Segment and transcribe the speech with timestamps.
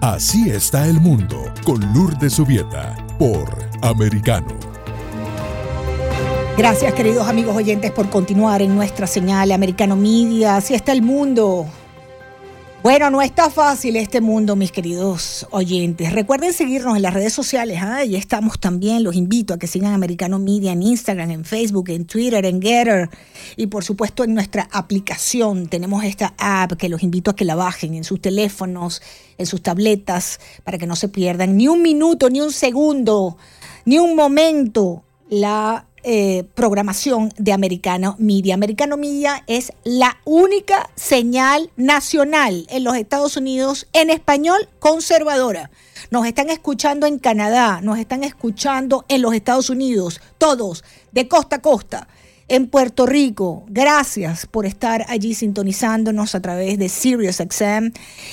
[0.00, 4.54] Así está el mundo con Lourdes Subieta por Americano.
[6.56, 10.56] Gracias queridos amigos oyentes por continuar en nuestra señal Americano Media.
[10.56, 11.66] Así está el mundo.
[12.82, 16.14] Bueno, no está fácil este mundo, mis queridos oyentes.
[16.14, 17.96] Recuerden seguirnos en las redes sociales, ¿ah?
[17.96, 19.04] ahí estamos también.
[19.04, 23.10] Los invito a que sigan Americano Media en Instagram, en Facebook, en Twitter, en Getter
[23.58, 25.66] y por supuesto en nuestra aplicación.
[25.66, 29.02] Tenemos esta app que los invito a que la bajen en sus teléfonos,
[29.36, 33.36] en sus tabletas, para que no se pierdan ni un minuto, ni un segundo,
[33.84, 38.54] ni un momento la eh, programación de Americano Media.
[38.54, 45.70] Americano Media es la única señal nacional en los Estados Unidos en español conservadora.
[46.10, 51.56] Nos están escuchando en Canadá, nos están escuchando en los Estados Unidos, todos, de costa
[51.56, 52.08] a costa
[52.50, 53.64] en Puerto Rico.
[53.68, 57.92] Gracias por estar allí sintonizándonos a través de SiriusXM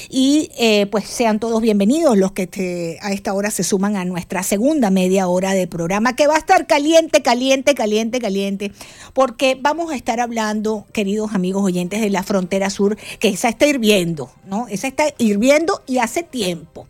[0.10, 4.42] y eh, pues sean todos bienvenidos los que a esta hora se suman a nuestra
[4.42, 8.72] segunda media hora de programa que va a estar caliente, caliente, caliente, caliente,
[9.14, 13.68] porque vamos a estar hablando, queridos amigos oyentes de la frontera sur, que esa está
[13.68, 14.68] hirviendo, ¿no?
[14.68, 16.88] Esa está hirviendo y hace tiempo.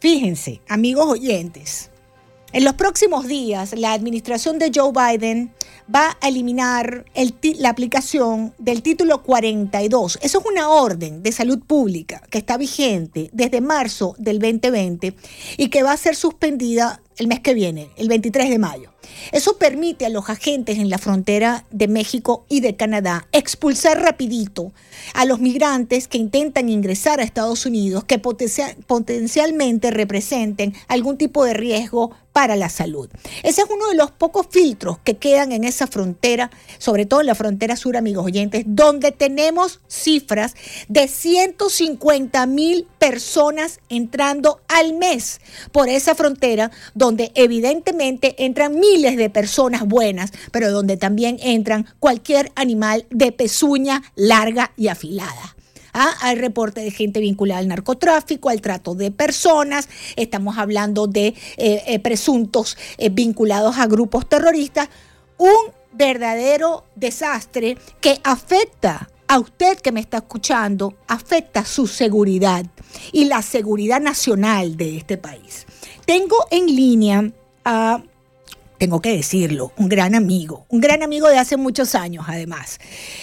[0.00, 1.90] Fíjense, amigos oyentes,
[2.54, 5.52] en los próximos días la administración de Joe Biden
[5.92, 7.04] va a eliminar
[7.58, 10.18] la aplicación del título 42.
[10.22, 15.14] Eso es una orden de salud pública que está vigente desde marzo del 2020
[15.58, 18.93] y que va a ser suspendida el mes que viene, el 23 de mayo.
[19.32, 24.72] Eso permite a los agentes en la frontera de México y de Canadá expulsar rapidito
[25.14, 31.54] a los migrantes que intentan ingresar a Estados Unidos que potencialmente representen algún tipo de
[31.54, 33.08] riesgo para la salud.
[33.44, 37.28] Ese es uno de los pocos filtros que quedan en esa frontera, sobre todo en
[37.28, 40.54] la frontera sur, amigos oyentes, donde tenemos cifras
[40.88, 49.28] de 150 mil personas entrando al mes por esa frontera, donde evidentemente entran miles de
[49.28, 55.56] personas buenas, pero donde también entran cualquier animal de pezuña larga y afilada.
[55.92, 56.12] ¿Ah?
[56.22, 61.82] Hay reporte de gente vinculada al narcotráfico, al trato de personas, estamos hablando de eh,
[61.86, 64.88] eh, presuntos eh, vinculados a grupos terroristas.
[65.38, 72.66] Un verdadero desastre que afecta a usted que me está escuchando, afecta su seguridad
[73.12, 75.66] y la seguridad nacional de este país.
[76.04, 77.32] Tengo en línea
[77.64, 78.02] a
[78.84, 82.78] tengo que decirlo, un gran amigo, un gran amigo de hace muchos años además.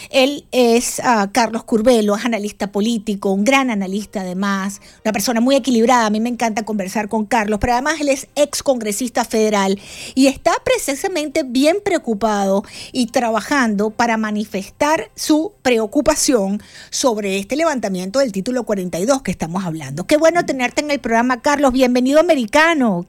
[0.09, 5.55] Él es ah, Carlos Curbelo, es analista político, un gran analista además, una persona muy
[5.55, 9.79] equilibrada, a mí me encanta conversar con Carlos, pero además él es ex congresista federal
[10.15, 18.31] y está precisamente bien preocupado y trabajando para manifestar su preocupación sobre este levantamiento del
[18.31, 20.07] título 42 que estamos hablando.
[20.07, 23.05] Qué bueno tenerte en el programa, Carlos, bienvenido americano.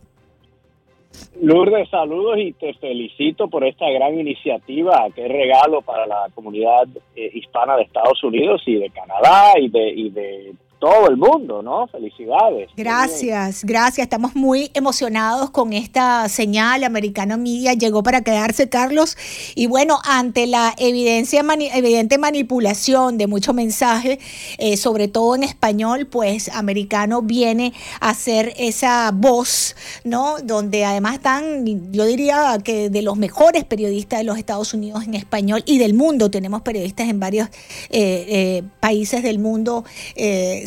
[1.41, 6.87] Lourdes, saludos y te felicito por esta gran iniciativa, que regalo para la comunidad
[7.17, 11.63] eh, hispana de Estados Unidos y de Canadá y de, y de todo el mundo,
[11.63, 11.87] ¿no?
[11.87, 12.69] Felicidades.
[12.77, 14.05] Gracias, gracias.
[14.05, 16.83] Estamos muy emocionados con esta señal.
[16.83, 19.17] Americano Media llegó para quedarse, Carlos.
[19.55, 24.19] Y bueno, ante la evidencia, evidente manipulación de mucho mensaje,
[24.59, 30.39] eh, sobre todo en español, pues Americano viene a ser esa voz, ¿no?
[30.43, 35.15] Donde además están, yo diría que de los mejores periodistas de los Estados Unidos en
[35.15, 36.29] español y del mundo.
[36.29, 37.47] Tenemos periodistas en varios
[37.91, 39.85] eh, eh, países del mundo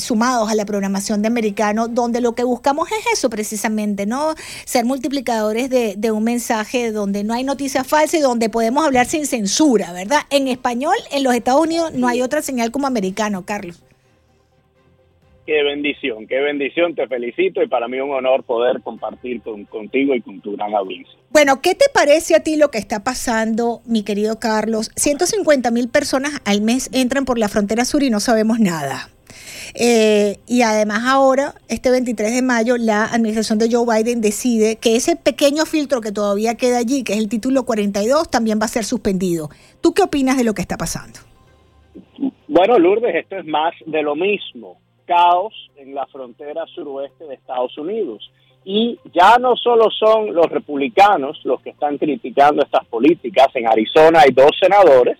[0.05, 4.35] sumados a la programación de americano, donde lo que buscamos es eso precisamente, ¿no?
[4.65, 9.25] Ser multiplicadores de, un mensaje donde no hay noticias falsas y donde podemos hablar sin
[9.25, 10.19] censura, ¿verdad?
[10.29, 13.81] En español, en los Estados Unidos no hay otra señal como americano, Carlos.
[15.45, 20.21] Qué bendición, qué bendición, te felicito y para mí un honor poder compartir contigo y
[20.21, 21.13] con tu gran audiencia.
[21.29, 24.89] Bueno, ¿qué te parece a ti lo que está pasando, mi querido Carlos?
[24.95, 29.09] 150 mil personas al mes entran por la frontera sur y no sabemos nada.
[29.73, 34.95] Eh, y además ahora, este 23 de mayo, la administración de Joe Biden decide que
[34.95, 38.69] ese pequeño filtro que todavía queda allí, que es el título 42, también va a
[38.69, 39.49] ser suspendido.
[39.81, 41.19] ¿Tú qué opinas de lo que está pasando?
[42.47, 44.77] Bueno, Lourdes, esto es más de lo mismo.
[45.05, 48.31] Caos en la frontera suroeste de Estados Unidos.
[48.63, 53.47] Y ya no solo son los republicanos los que están criticando estas políticas.
[53.53, 55.19] En Arizona hay dos senadores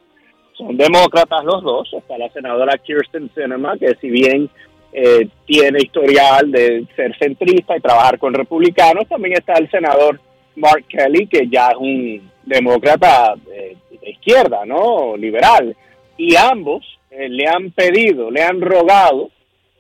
[0.58, 1.94] son demócratas los dos.
[1.94, 4.50] Está la senadora Kirsten Sinema, que si bien
[4.94, 10.20] eh, tiene historial de ser centrista y trabajar con republicanos, también está el senador
[10.56, 15.18] Mark Kelly, que ya es un demócrata eh, de izquierda, ¿no?
[15.18, 15.76] Liberal.
[16.18, 19.30] Y ambos eh, le han pedido, le han rogado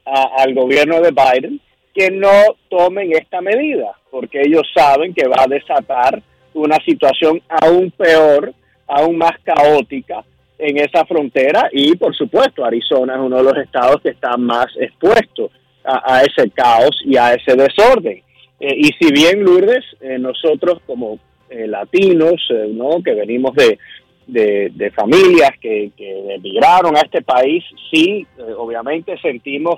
[0.07, 1.59] al gobierno de Biden
[1.91, 2.29] que no
[2.69, 6.21] tomen esta medida, porque ellos saben que va a desatar
[6.53, 8.53] una situación aún peor,
[8.85, 10.23] aún más caótica
[10.57, 14.67] en esa frontera y por supuesto Arizona es uno de los estados que está más
[14.79, 15.51] expuesto
[15.83, 18.23] a, ese caos y a ese desorden.
[18.59, 21.19] Eh, y si bien Lourdes, eh, nosotros como
[21.49, 22.41] eh, latinos,
[22.71, 23.03] ¿no?
[23.03, 23.77] que venimos de,
[24.25, 28.25] de, familias que, que, emigraron a este país, sí,
[28.57, 29.75] obviamente sentimos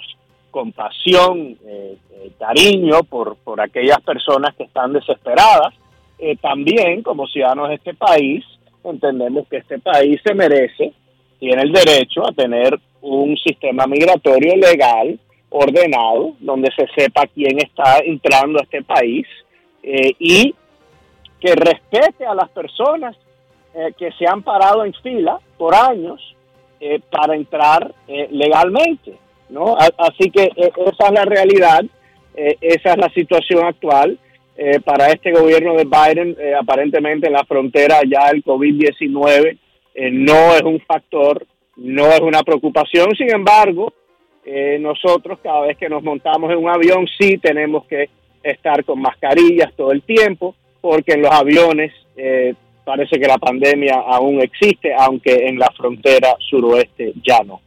[0.50, 1.57] compasión,
[2.39, 5.74] cariño por, por aquellas personas que están desesperadas.
[6.41, 8.45] también como ciudadanos de este país,
[8.83, 10.94] entendemos que este país se merece,
[11.39, 15.19] tiene el derecho a tener un sistema migratorio legal,
[15.50, 19.25] ordenado, donde se sepa quién está entrando a este país
[19.83, 20.53] eh, y
[21.39, 23.15] que respete a las personas
[23.74, 26.35] eh, que se han parado en fila por años
[26.79, 29.15] eh, para entrar legalmente.
[29.50, 29.77] ¿no?
[29.77, 31.81] así que esa es la realidad,
[32.35, 34.19] esa es la situación actual.
[34.83, 39.57] Para este gobierno de Biden, aparentemente en la frontera ya el COVID-19
[40.12, 41.45] no es un factor,
[41.75, 43.94] no es una preocupación, sin embargo,
[44.50, 48.09] eh, nosotros cada vez que nos montamos en un avión sí tenemos que
[48.42, 52.53] estar con mascarillas todo el tiempo, porque en los aviones eh,
[52.86, 57.60] parece que la pandemia aún existe, aunque en la frontera suroeste ya no.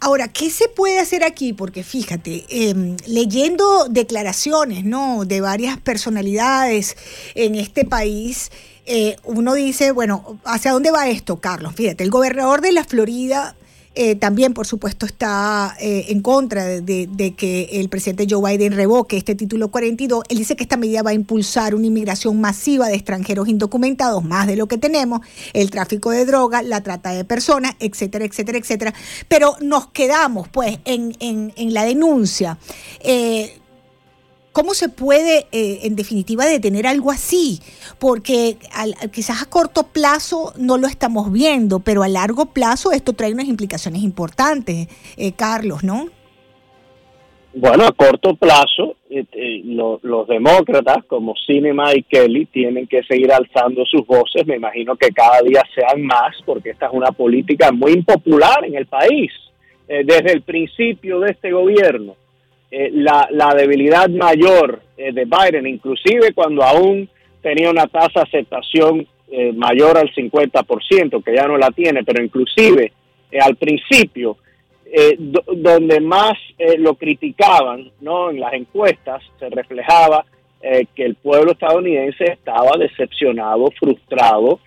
[0.00, 1.52] Ahora, ¿qué se puede hacer aquí?
[1.52, 5.24] Porque fíjate, em, leyendo declaraciones ¿no?
[5.24, 6.96] de varias personalidades
[7.34, 8.50] en este país,
[8.86, 11.74] eh, uno dice, bueno, ¿hacia dónde va esto, Carlos?
[11.74, 13.56] Fíjate, el gobernador de la Florida
[13.94, 19.16] eh, también, por supuesto, está eh, en contra de, que el presidente Joe Biden revoque
[19.16, 20.24] este título 42.
[20.28, 24.46] Él dice que esta medida va a impulsar una inmigración masiva de extranjeros indocumentados, más
[24.46, 25.20] de lo que tenemos,
[25.52, 28.94] el tráfico de drogas, la trata de personas, etcétera, etcétera, etcétera.
[29.26, 32.58] Pero nos quedamos, pues, en, en, la denuncia.
[33.00, 33.58] Eh,
[34.52, 37.60] ¿Cómo se puede, eh, en definitiva, detener algo así?
[37.98, 38.56] Porque
[39.12, 43.46] quizás a corto plazo no lo estamos viendo, pero a largo plazo esto trae unas
[43.46, 46.08] implicaciones importantes, eh, Carlos, ¿no?
[47.54, 53.84] Bueno, a corto plazo, eh, los demócratas como Cinema y Kelly tienen que seguir alzando
[53.84, 54.46] sus voces.
[54.46, 58.74] Me imagino que cada día sean más, porque esta es una política muy impopular en
[58.74, 59.30] el país
[59.88, 62.14] desde el principio de este gobierno
[62.70, 67.08] eh, la, debilidad mayor eh, de Biden, inclusive cuando aún
[67.40, 72.22] tenía una tasa de aceptación eh, mayor al 50%, que ya no la tiene, pero
[72.22, 72.92] inclusive
[73.40, 74.38] al principio,
[75.54, 76.32] donde más
[76.78, 78.30] lo criticaban ¿no?
[78.30, 80.24] en las encuestas, se reflejaba
[80.62, 84.60] que el pueblo estadounidense estaba decepcionado, frustrado,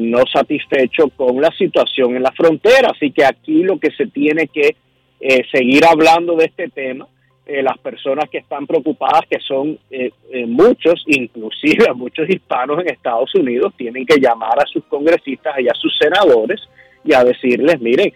[0.00, 2.92] no satisfecho con la situación en la frontera.
[2.96, 4.76] Así que aquí lo que se tiene que
[5.20, 7.06] eh, seguir hablando de este tema.
[7.46, 10.12] Eh, las personas que están preocupadas, que son eh,
[10.46, 15.74] muchos, inclusive muchos hispanos en Estados Unidos, tienen que llamar a sus congresistas y a
[15.74, 16.60] sus senadores
[17.04, 18.12] y a decirles, miren,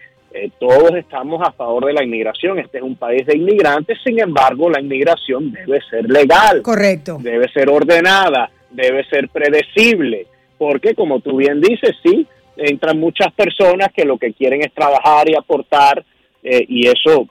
[0.59, 4.69] todos estamos a favor de la inmigración, este es un país de inmigrantes, sin embargo
[4.69, 10.27] la inmigración debe ser legal, correcto, debe ser ordenada, debe ser predecible,
[10.57, 12.27] porque como tú bien dices, sí,
[12.57, 16.03] entran muchas personas que lo que quieren es trabajar y aportar
[16.45, 17.27] eh, y eso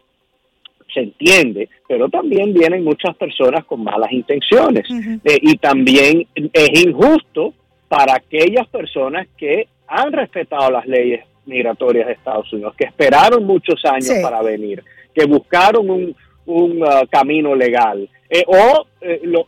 [0.92, 4.84] se entiende, pero también vienen muchas personas con malas intenciones.
[5.24, 7.54] Eh, y también es injusto
[7.88, 13.84] para aquellas personas que han respetado las leyes migratorias de Estados Unidos, que esperaron muchos
[13.84, 14.82] años para venir,
[15.14, 18.86] que buscaron un, un uh, camino legal, eh, o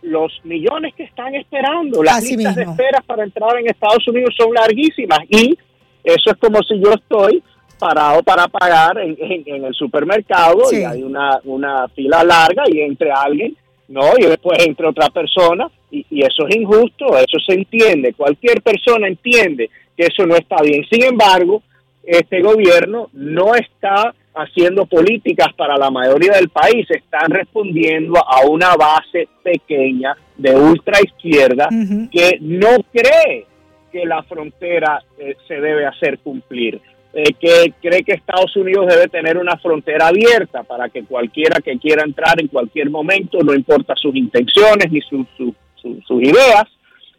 [0.03, 4.53] los millones que están esperando, las listas de espera para entrar en Estados Unidos son
[4.55, 5.59] larguísimas y
[6.05, 7.43] eso es como si yo estoy
[7.79, 9.17] parado para pagar en,
[9.47, 13.57] el supermercado y hay una, una fila larga y entre alguien,
[13.89, 14.13] ¿no?
[14.19, 19.71] Y después entre otra persona y, eso es injusto, eso se entiende, cualquier persona entiende
[19.97, 20.85] que eso no está bien.
[20.91, 21.63] Sin embargo,
[22.03, 28.77] este gobierno no está haciendo políticas para la mayoría del país, están respondiendo a una
[28.77, 31.69] base pequeña de ultra izquierda
[32.11, 33.47] que no cree
[33.91, 36.81] que la frontera eh, se debe hacer cumplir.
[37.13, 41.79] Eh, que cree que Estados Unidos debe tener una frontera abierta para que cualquiera que
[41.79, 46.65] quiera entrar en cualquier momento, no importa sus intenciones ni sus ideas,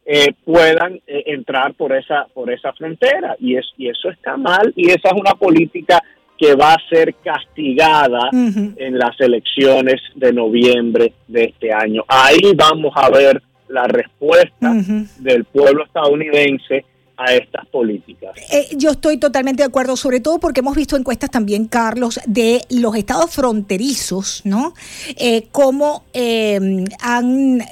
[0.05, 3.35] eh, puedan eh, entrar por esa, por esa frontera.
[3.39, 6.01] Y, es, y eso está mal y esa es una política
[6.37, 12.03] que va a ser castigada en las elecciones de noviembre de este año.
[12.07, 14.71] Ahí vamos a ver la respuesta
[15.19, 16.85] del pueblo estadounidense
[17.17, 18.31] a estas políticas.
[18.51, 22.61] Eh, yo estoy totalmente de acuerdo, sobre todo porque hemos visto encuestas también, Carlos, de
[22.69, 24.75] los estados fronterizos, ¿no?
[25.15, 27.63] Eh, cómo eh, han,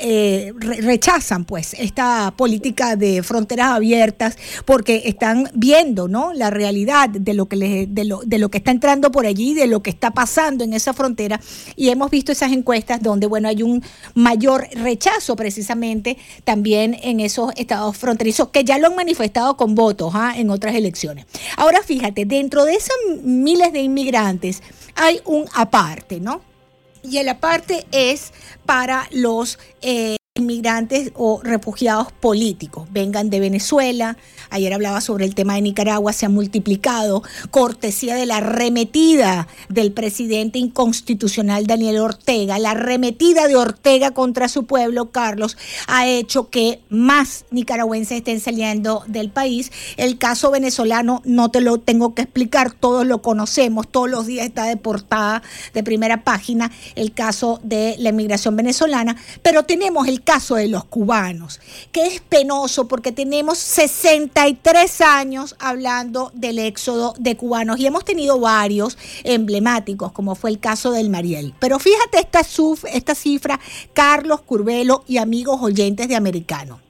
[0.82, 6.34] rechazan pues esta política de fronteras abiertas porque están viendo, ¿no?
[6.34, 9.68] La realidad de lo que de lo, de lo que está entrando por allí, de
[9.68, 11.40] lo que está pasando en esa frontera
[11.76, 13.84] y hemos visto esas encuestas donde, bueno, hay un
[14.16, 20.14] mayor rechazo precisamente también en esos estados fronterizos que ya lo han manifestado con votos
[20.16, 20.34] ¿ah?
[20.36, 21.26] en otras elecciones.
[21.58, 24.64] Ahora fíjate, dentro de esos miles de inmigrantes
[24.96, 26.42] hay un aparte, ¿no?
[27.04, 28.32] Y el aparte es
[28.66, 29.60] para los...
[29.82, 34.18] Eh, inmigrantes o refugiados políticos, vengan de Venezuela,
[34.50, 39.94] ayer hablaba sobre el tema de Nicaragua, se ha multiplicado, cortesía de la arremetida del
[39.94, 45.56] presidente inconstitucional Daniel Ortega, la arremetida de Ortega contra su pueblo, Carlos,
[45.88, 49.72] ha hecho que más nicaragüenses estén saliendo del país.
[49.96, 54.46] El caso venezolano no te lo tengo que explicar, todos lo conocemos, todos los días
[54.46, 60.56] está deportada de primera página el caso de la inmigración venezolana, pero tenemos el caso
[60.56, 61.62] de los cubanos,
[61.94, 68.40] que es penoso porque tenemos 63 años hablando del éxodo de cubanos y hemos tenido
[68.40, 71.54] varios emblemáticos, como fue el caso del Mariel.
[71.60, 72.42] Pero fíjate esta,
[72.92, 73.60] esta cifra,
[73.94, 76.82] Carlos Curvelo y amigos oyentes de Americano.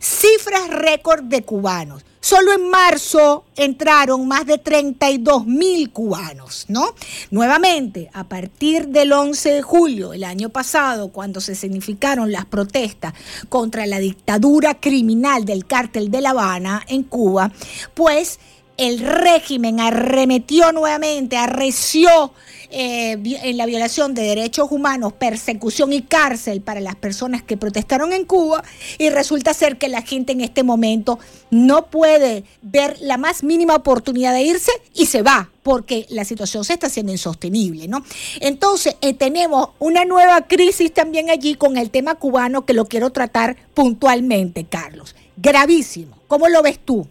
[0.00, 2.04] Cifras récord de cubanos.
[2.28, 6.94] Solo en marzo entraron más de 32 mil cubanos, ¿no?
[7.30, 13.14] Nuevamente, a partir del 11 de julio del año pasado, cuando se significaron las protestas
[13.48, 17.50] contra la dictadura criminal del cártel de La Habana en Cuba,
[17.94, 18.40] pues
[18.76, 22.34] el régimen arremetió nuevamente, arreció
[22.70, 28.12] eh, en la violación de derechos humanos, persecución y cárcel para las personas que protestaron
[28.12, 28.62] en Cuba
[28.98, 31.18] y resulta ser que la gente en este momento
[31.50, 36.64] no puede ver la más mínima oportunidad de irse y se va porque la situación
[36.64, 38.04] se está haciendo insostenible, ¿no?
[38.40, 43.10] Entonces, eh, tenemos una nueva crisis también allí con el tema cubano que lo quiero
[43.10, 45.16] tratar puntualmente, Carlos.
[45.36, 46.18] Gravísimo.
[46.26, 47.06] ¿Cómo lo ves tú?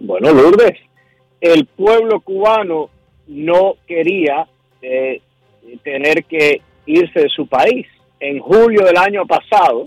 [0.00, 0.78] Bueno, Lourdes,
[1.40, 2.90] el pueblo cubano
[3.26, 4.46] no quería
[4.82, 5.20] eh,
[5.82, 7.86] tener que irse de su país.
[8.20, 9.86] En julio del año pasado,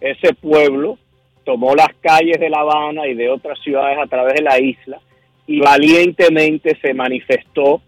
[0.00, 0.98] ese pueblo
[1.44, 5.00] tomó las calles de La Habana y de otras ciudades a través de la isla
[5.46, 7.80] y valientemente se manifestó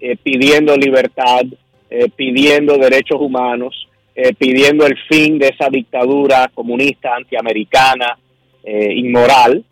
[0.00, 1.42] eh, pidiendo libertad,
[1.90, 3.88] eh, pidiendo derechos humanos,
[4.36, 8.18] pidiendo el fin de esa dictadura comunista, antiamericana,
[8.64, 9.64] inmoral.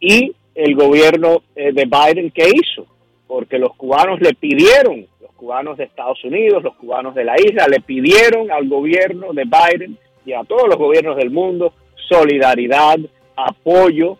[0.00, 2.84] Y el gobierno de Biden, ¿qué hizo?
[3.26, 7.66] Porque los cubanos le pidieron, los cubanos de Estados Unidos, los cubanos de la isla,
[7.68, 11.72] le pidieron al gobierno de Biden y a todos los gobiernos del mundo
[12.08, 12.98] solidaridad,
[13.36, 14.18] apoyo,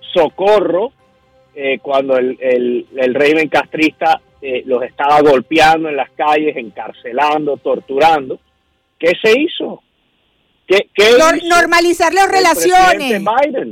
[0.00, 0.92] socorro,
[1.54, 8.38] eh, cuando el, el, régimen castrista eh, los estaba golpeando en las calles, encarcelando, torturando.
[8.98, 9.82] ¿Qué se hizo?
[11.44, 13.22] Normalizar las relaciones.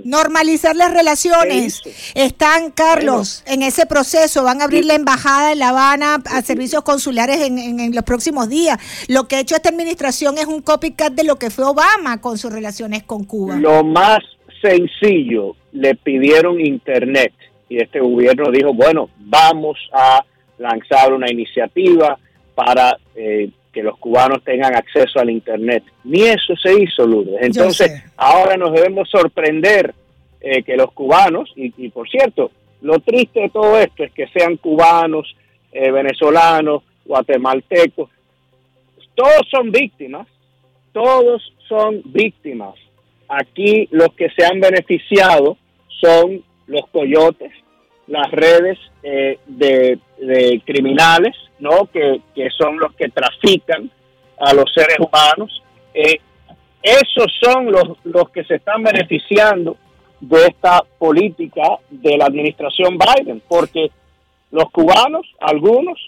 [0.05, 1.83] Normalizar las relaciones.
[2.15, 4.45] Están, Carlos, en ese proceso.
[4.45, 8.79] Van a abrir la embajada en La Habana a servicios consulares en, los próximos días.
[9.09, 12.39] Lo que ha hecho esta administración es un copycat de lo que fue Obama con
[12.39, 13.57] sus relaciones con Cuba.
[13.57, 14.19] Lo más
[14.63, 17.33] sencillo, le pidieron Internet.
[17.69, 20.25] Y este gobierno dijo, bueno, vamos a
[20.59, 22.19] lanzar una iniciativa
[22.55, 22.97] para...
[23.17, 25.83] Eh, que los cubanos tengan acceso al Internet.
[26.05, 27.43] Ni eso se hizo, Lourdes.
[27.43, 29.93] Entonces, ahora nos debemos sorprender
[30.41, 34.57] eh, que los cubanos, y, por cierto, lo triste de todo esto es que sean
[34.57, 35.37] cubanos,
[35.73, 38.09] eh, venezolanos, guatemaltecos,
[39.15, 40.29] todos son víctimas,
[40.93, 42.75] todos son víctimas.
[43.29, 45.57] Aquí los que se han beneficiado
[46.01, 47.53] son los coyotes,
[48.07, 49.99] las redes eh, de,
[50.65, 51.87] criminales, ¿no?
[51.93, 52.21] Que,
[52.57, 53.91] son los que trafican
[54.39, 55.63] a los seres humanos.
[55.93, 56.21] Eh,
[56.83, 59.77] esos son los, los que se están beneficiando
[60.21, 63.91] de esta política de la administración Biden, porque
[64.51, 65.99] los cubanos, algunos,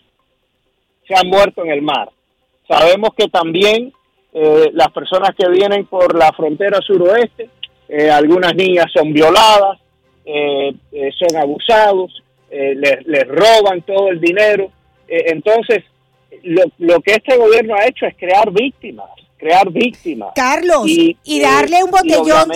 [1.06, 2.10] se han muerto en el mar.
[2.68, 3.92] Sabemos que también
[4.32, 7.50] eh, las personas que vienen por la frontera suroeste,
[8.10, 9.78] algunas niñas son violadas,
[10.26, 14.70] eh, eh, son abusados, eh, les, roban todo el dinero.
[15.08, 15.84] entonces,
[16.42, 20.30] lo, lo, que este gobierno ha hecho es crear víctimas, crear víctimas.
[20.34, 22.50] Carlos, y, darle un botellón,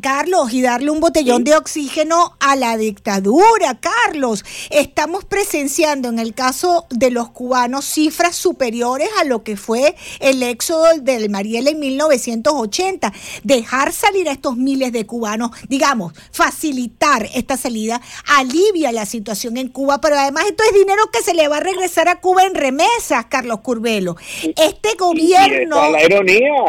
[0.00, 4.44] Carlos, y darle un botellón de oxígeno a la dictadura, Carlos.
[4.70, 10.42] Estamos presenciando en el caso de los cubanos cifras superiores a lo que fue el
[10.42, 13.12] éxodo del Mariel en 1980.
[13.42, 18.00] Dejar salir a estos miles de cubanos, digamos, facilitar esta salida,
[18.38, 21.60] alivia la situación en Cuba, pero además esto es dinero que se le va a
[21.60, 24.16] regresar a Cuba en remesas, Carlos Curbelo.
[24.56, 25.76] Este gobierno...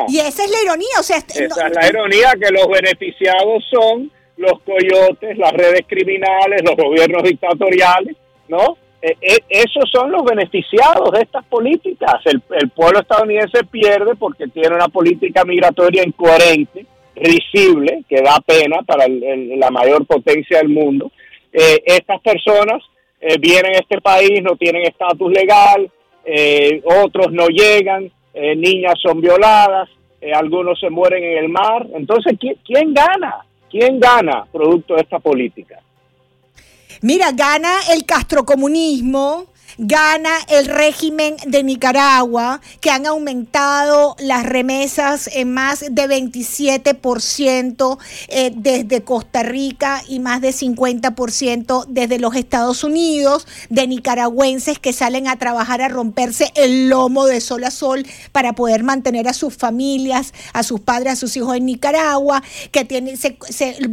[0.09, 1.17] Y esa es la ironía, o sea...
[1.17, 7.23] Esa es la ironía que los beneficiados son los coyotes, las redes criminales, los gobiernos
[7.23, 8.15] dictatoriales,
[8.47, 8.77] ¿no?
[9.01, 12.21] E, e, esos son los beneficiados de estas políticas.
[12.25, 19.05] El, pueblo estadounidense pierde porque tiene una política migratoria incoherente, risible, que da pena para
[19.07, 21.11] la mayor potencia del mundo.
[21.51, 22.81] Eh, estas personas
[23.19, 25.91] eh, vienen a este país, no tienen estatus legal,
[26.25, 31.85] eh, otros no llegan, eh, niñas son violadas, eh, algunos se mueren en el mar.
[31.93, 33.45] Entonces, ¿quién, gana?
[33.69, 35.79] ¿Quién gana producto de esta política?
[37.01, 39.45] Mira, gana el castrocomunismo,
[39.77, 48.51] gana el régimen de Nicaragua, que han aumentado las remesas en más de 27% eh,
[48.55, 55.27] desde Costa Rica y más de 50% desde los Estados Unidos, de nicaragüenses que salen
[55.27, 59.55] a trabajar a romperse el lomo de sol a sol para poder mantener a sus
[59.55, 63.17] familias, a sus padres, a sus hijos en Nicaragua, que tienen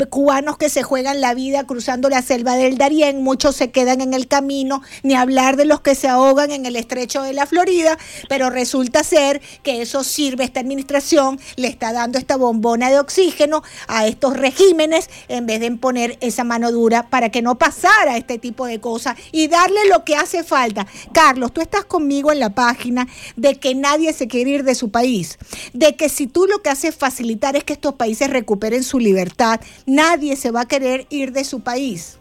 [0.09, 4.15] cubanos que se juegan la vida cruzando la selva del Darién, muchos se quedan en
[4.15, 7.97] el camino, ni hablar de los que se ahogan en el estrecho de la Florida,
[8.29, 13.63] pero resulta ser que eso sirve, esta administración le está dando esta bombona de oxígeno
[13.87, 18.39] a estos regímenes en vez de poner esa mano dura para que no pasara este
[18.39, 20.89] tipo de cosas y darle lo que hace falta.
[21.13, 24.91] Carlos, tú estás conmigo en la página de que nadie se quiere ir de su
[24.91, 25.39] país,
[25.73, 29.61] de que si tú lo que haces facilitar es que estos países recuperen su libertad,
[29.87, 32.20] nadie se va a querer ir de su país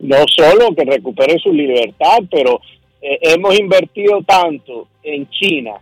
[0.00, 2.60] no solo que recuperen su libertad, pero
[3.00, 5.72] eh, hemos invertido tanto en China,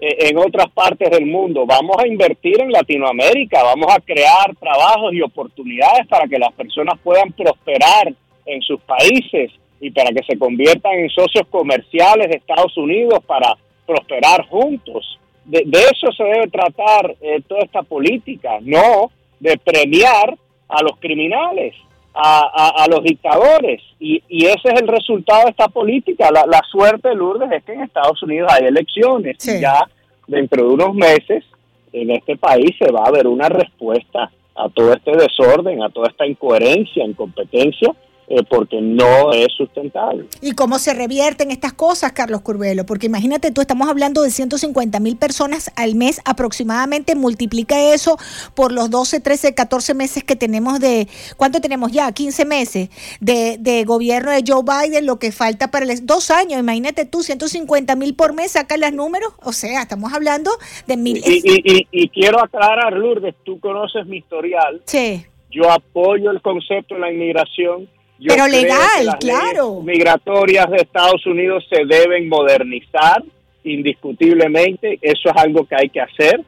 [0.00, 5.12] eh, en otras partes del mundo, vamos a invertir en Latinoamérica, vamos a crear trabajos
[5.12, 8.12] y oportunidades para que las personas puedan prosperar
[8.44, 13.56] en sus países y para que se conviertan en socios comerciales de Estados Unidos para
[13.86, 15.18] prosperar juntos.
[15.44, 20.36] De, eso se debe tratar eh, toda esta política, no de premiar
[20.68, 21.74] a los criminales
[22.14, 23.82] a, los dictadores.
[23.98, 26.30] Y, y, ese es el resultado de esta política.
[26.30, 29.36] La, la suerte, Lourdes, es que en Estados Unidos hay elecciones.
[29.46, 29.88] Y ya
[30.26, 31.44] dentro de unos meses
[31.92, 36.08] en este país se va a ver una respuesta a todo este desorden, a toda
[36.08, 37.94] esta incoherencia, incompetencia
[38.34, 40.24] eh, porque no es sustentable.
[40.40, 42.86] ¿Y cómo se revierten estas cosas, Carlos Curbelo?
[42.86, 48.16] Porque imagínate tú, estamos hablando de 150 mil personas al mes aproximadamente, multiplica eso
[48.54, 52.10] por los 12, 13, 14 meses que tenemos de, ¿cuánto tenemos ya?
[52.10, 52.88] 15 meses
[53.20, 57.22] de, de gobierno de Joe Biden, lo que falta para los dos años, imagínate tú,
[57.22, 60.52] 150 mil por mes, saca los números, o sea, estamos hablando
[60.86, 61.18] de mil...
[61.18, 64.80] Y, y, y, quiero aclarar, Lourdes, tú conoces mi historial.
[64.86, 65.26] Sí.
[65.50, 67.90] Yo apoyo el concepto de la inmigración
[68.26, 69.80] pero legal, claro.
[69.82, 73.22] Migratorias de Estados Unidos se deben modernizar
[73.64, 76.40] indiscutiblemente, eso es algo que hay que hacer,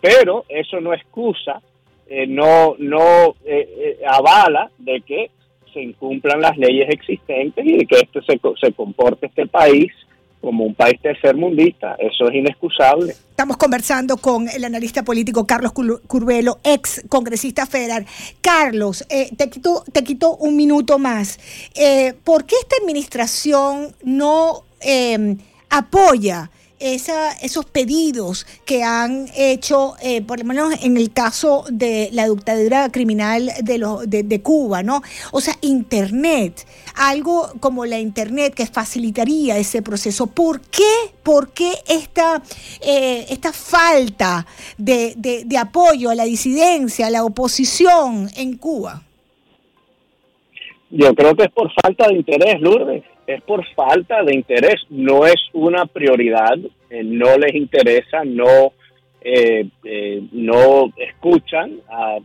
[0.00, 1.60] pero eso no excusa,
[2.08, 5.30] eh, no, no eh, eh, avala de que
[5.72, 9.90] se incumplan las leyes existentes y de que este se, se comporte este país
[10.42, 11.94] como un país tercermundista.
[11.98, 13.12] Eso es inexcusable.
[13.30, 18.04] Estamos conversando con el analista político Carlos Curbelo, ex congresista federal.
[18.42, 21.38] Carlos, eh, te, quito, te quito un minuto más.
[21.74, 25.36] Eh, ¿Por qué esta administración no eh,
[25.70, 26.50] apoya?
[26.82, 32.90] Esos pedidos que han hecho, eh, por lo menos en el caso de la dictadura
[32.90, 35.00] criminal de, de, de, Cuba, ¿no?
[35.30, 36.66] O sea, Internet,
[36.96, 40.26] algo como la Internet que facilitaría ese proceso.
[40.26, 42.42] ¿Por qué, por qué esta,
[42.80, 44.44] eh, esta falta
[44.76, 49.02] de, de apoyo a la disidencia, a la oposición en Cuba?
[50.90, 55.26] Yo creo que es por falta de interés, Lourdes es por falta de interés, no
[55.26, 56.58] es una prioridad,
[56.90, 58.72] eh, no les interesa, no,
[59.20, 62.18] eh, eh, no escuchan a,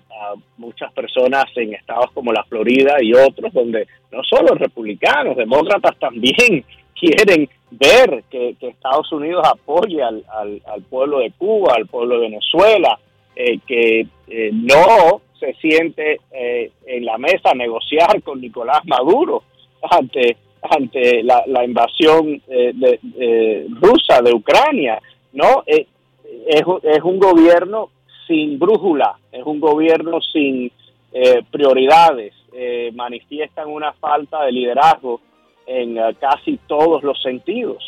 [0.57, 6.65] muchas personas en estados como la Florida y otros, donde no solo republicanos, demócratas también
[6.99, 12.97] quieren ver que, Estados Unidos apoye al, al, pueblo de Cuba, al pueblo de Venezuela,
[13.67, 14.07] que
[14.51, 19.43] no se siente en la mesa a negociar con Nicolás Maduro
[19.91, 24.99] ante ante la, invasión eh, de, rusa de Ucrania,
[25.33, 25.63] ¿no?
[25.65, 25.87] Eh,
[26.47, 27.89] es, es un gobierno
[28.27, 30.71] sin brújula, es un gobierno sin
[31.13, 35.21] eh, prioridades, eh, manifiestan una falta de liderazgo
[35.65, 37.81] en eh, casi todos los sentidos.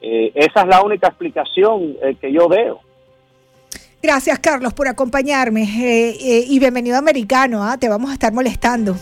[0.00, 2.80] esa es la única explicación que yo veo.
[4.02, 5.62] Gracias, Carlos, por acompañarme
[6.18, 7.62] y bienvenido americano.
[7.62, 7.76] ¿ah?
[7.78, 8.96] Te vamos a estar molestando.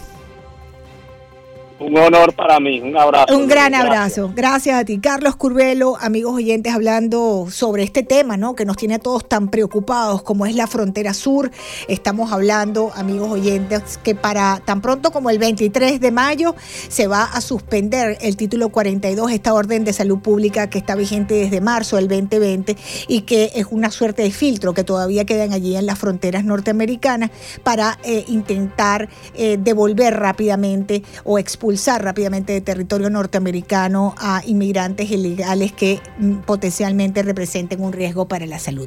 [1.80, 3.34] Un honor para mí, un abrazo.
[3.34, 4.98] Un gran abrazo, gracias a ti.
[4.98, 8.54] Carlos Curvelo, amigos oyentes, hablando sobre este tema, ¿no?
[8.54, 11.50] Que nos tiene a todos tan preocupados como es la frontera sur.
[11.88, 16.54] Estamos hablando, amigos oyentes, que para tan pronto como el 23 de mayo
[16.88, 21.32] se va a suspender el título 42, esta orden de salud pública que está vigente
[21.32, 22.76] desde marzo del 2020
[23.08, 27.30] y que es una suerte de filtro que todavía quedan allí en las fronteras norteamericanas
[27.62, 35.08] para eh, intentar eh, devolver rápidamente o expulsar expulsar rápidamente de territorio norteamericano a inmigrantes
[35.08, 38.78] ilegales que mm, potencialmente representen un riesgo para la salud.